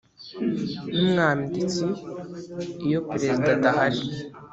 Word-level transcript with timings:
n 0.93 0.95
umwanditsi 1.03 1.85
iyo 2.87 2.99
perezida 3.09 3.47
adahari 3.57 4.01